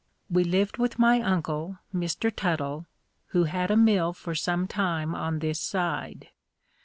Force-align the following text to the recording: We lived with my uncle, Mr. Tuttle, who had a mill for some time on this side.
We 0.31 0.43
lived 0.43 0.79
with 0.79 0.97
my 0.97 1.21
uncle, 1.21 1.77
Mr. 1.93 2.35
Tuttle, 2.35 2.87
who 3.27 3.43
had 3.43 3.69
a 3.69 3.77
mill 3.77 4.13
for 4.13 4.33
some 4.33 4.67
time 4.67 5.13
on 5.13 5.37
this 5.37 5.59
side. 5.59 6.29